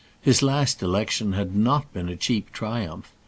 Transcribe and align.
His 0.19 0.41
last 0.41 0.81
election 0.81 1.33
had 1.33 1.55
not 1.55 1.93
been 1.93 2.09
a 2.09 2.15
cheap 2.15 2.51
triumph. 2.51 3.11